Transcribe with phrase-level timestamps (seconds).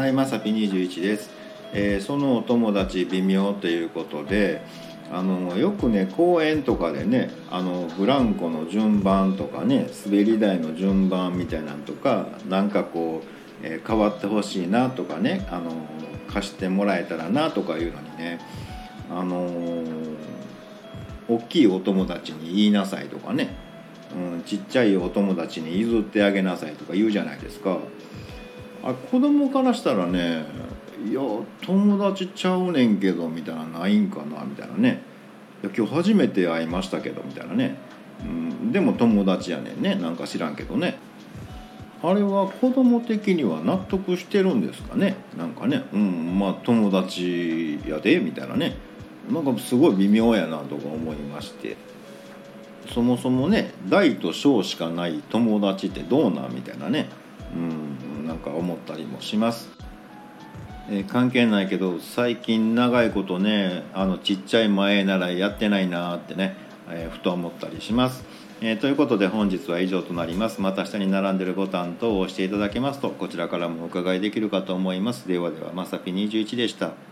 [0.00, 1.28] はいまさぴ21です、
[1.74, 4.62] えー、そのお友達微妙ということで
[5.12, 13.26] あのよくね公園とかでねあのブランコの順番とかね滑り台の順番みたいなんとかなんかこう、
[13.62, 15.70] えー、変わってほしいなとかねあの
[16.32, 18.40] 貸してもらえたらなとかいうのにね
[19.10, 20.16] あのー、
[21.28, 23.54] 大きいお友達に言いなさいとかね、
[24.16, 27.76] うん、ちっちゃいお友達に譲ってあげなさいとか言うじゃないですか。
[28.82, 30.44] あ子供からしたらね
[31.08, 31.20] いや
[31.62, 35.02] 友達ちゃうねんけどみたいなないんかなみたいなね。
[35.62, 37.76] いや今日初めて会いましたけどみたいなね、
[38.22, 39.94] うん、でも友達やねんね。
[39.94, 40.98] なんか知らんけどね。
[42.02, 45.16] あれは子供的には納得してるんですかね？
[45.36, 45.84] なんかね。
[45.92, 48.76] うんまあ友達やでみたいなね。
[49.30, 51.76] なんかすごい微妙やなとか思いまして。
[52.94, 57.08] そもそもね大と小しかない友達ってどうなんみたいなね。
[58.40, 59.70] か思ったりもします。
[60.90, 66.56] えー、関係ないけど最近長いことねあのちっちゃい前ならやってないなってね、
[66.88, 68.24] えー、ふと思ったりします。
[68.62, 70.60] えー、ということで本日は以上となります。
[70.60, 75.28] また下に並んでるボタン等を押していただけますとこちらからもお伺いできるかと思います。
[75.28, 77.09] ではではまさぴ21でした。